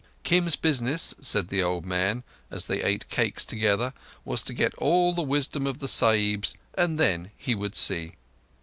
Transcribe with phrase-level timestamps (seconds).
[0.23, 3.93] Kim's business, said the old man as they ate cakes together,
[4.25, 8.15] was to get all the wisdom of the Sahibs and then he would see.